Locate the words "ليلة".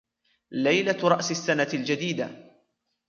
0.51-1.07